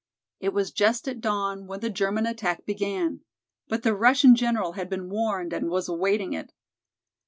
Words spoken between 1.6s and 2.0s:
when the